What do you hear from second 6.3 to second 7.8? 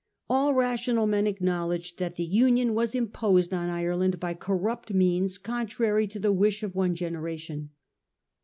wish of one generation.